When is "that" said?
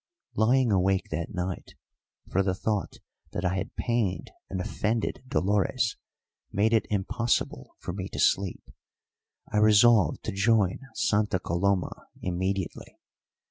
1.11-1.31, 3.33-3.45